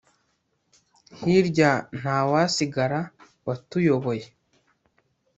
hirya 1.17 1.71
ntawasigara, 1.97 2.99
watuyoboye 3.45 4.25